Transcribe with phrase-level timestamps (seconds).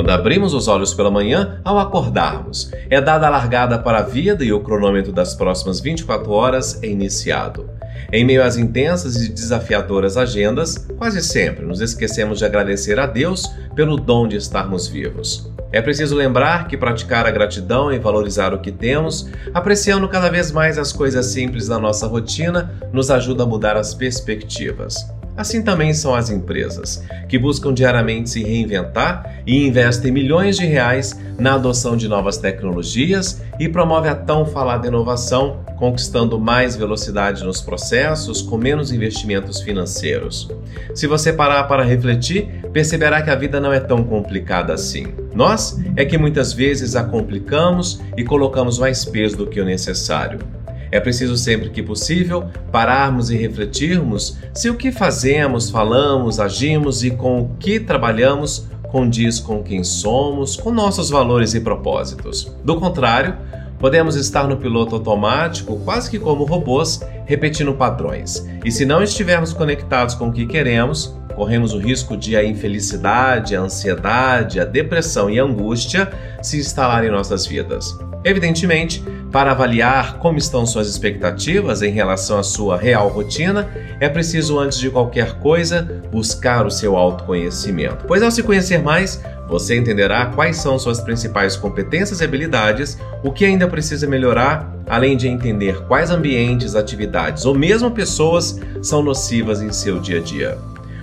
[0.00, 4.42] Quando abrimos os olhos pela manhã, ao acordarmos, é dada a largada para a vida
[4.42, 7.68] e o cronômetro das próximas 24 horas é iniciado.
[8.10, 13.46] Em meio às intensas e desafiadoras agendas, quase sempre nos esquecemos de agradecer a Deus
[13.74, 15.52] pelo dom de estarmos vivos.
[15.70, 20.50] É preciso lembrar que praticar a gratidão e valorizar o que temos, apreciando cada vez
[20.50, 24.96] mais as coisas simples da nossa rotina, nos ajuda a mudar as perspectivas.
[25.40, 31.18] Assim também são as empresas, que buscam diariamente se reinventar e investem milhões de reais
[31.38, 37.62] na adoção de novas tecnologias e promove a tão falada inovação, conquistando mais velocidade nos
[37.62, 40.46] processos com menos investimentos financeiros.
[40.94, 45.06] Se você parar para refletir, perceberá que a vida não é tão complicada assim.
[45.34, 50.59] Nós é que muitas vezes a complicamos e colocamos mais peso do que o necessário.
[50.90, 57.10] É preciso sempre que possível pararmos e refletirmos se o que fazemos, falamos, agimos e
[57.10, 62.52] com o que trabalhamos condiz com quem somos, com nossos valores e propósitos.
[62.64, 63.36] Do contrário,
[63.78, 68.46] podemos estar no piloto automático, quase que como robôs, repetindo padrões.
[68.64, 73.56] E se não estivermos conectados com o que queremos, corremos o risco de a infelicidade,
[73.56, 76.10] a ansiedade, a depressão e a angústia
[76.42, 77.96] se instalarem em nossas vidas.
[78.24, 83.68] Evidentemente, para avaliar como estão suas expectativas em relação à sua real rotina,
[84.00, 88.04] é preciso, antes de qualquer coisa, buscar o seu autoconhecimento.
[88.06, 93.30] Pois ao se conhecer mais, você entenderá quais são suas principais competências e habilidades, o
[93.30, 99.62] que ainda precisa melhorar, além de entender quais ambientes, atividades ou mesmo pessoas são nocivas
[99.62, 100.58] em seu dia a dia.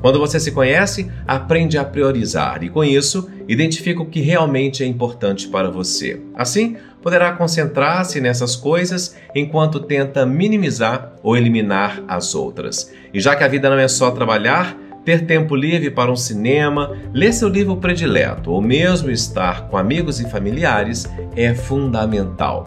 [0.00, 4.86] Quando você se conhece, aprende a priorizar e, com isso, identifica o que realmente é
[4.86, 6.18] importante para você.
[6.34, 12.92] Assim, poderá concentrar-se nessas coisas enquanto tenta minimizar ou eliminar as outras.
[13.12, 16.96] E já que a vida não é só trabalhar, ter tempo livre para um cinema,
[17.12, 22.64] ler seu livro predileto ou mesmo estar com amigos e familiares é fundamental.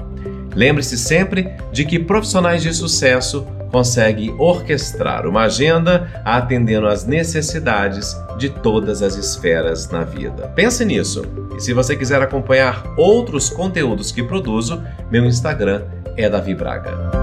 [0.56, 8.48] Lembre-se sempre de que profissionais de sucesso consegue orquestrar uma agenda atendendo às necessidades de
[8.48, 10.48] todas as esferas na vida.
[10.56, 11.26] Pense nisso.
[11.58, 14.80] E se você quiser acompanhar outros conteúdos que produzo,
[15.10, 15.82] meu Instagram
[16.16, 17.23] é Davi Braga.